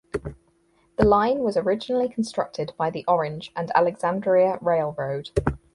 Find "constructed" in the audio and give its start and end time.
2.09-2.73